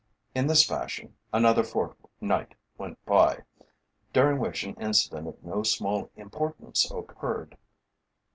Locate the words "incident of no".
4.81-5.61